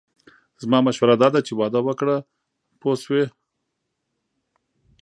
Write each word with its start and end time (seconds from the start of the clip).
زما 0.61 0.79
مشوره 0.87 1.15
داده 1.23 1.39
چې 1.47 1.53
واده 1.59 1.79
وکړه 1.83 2.15
پوه 2.79 2.95
شوې!. 3.03 3.25